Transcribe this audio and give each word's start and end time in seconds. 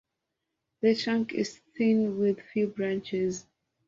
The 0.81 0.95
trunk 0.95 1.33
is 1.33 1.59
thin 1.77 2.17
with 2.17 2.41
few 2.41 2.69
branches. 2.69 3.45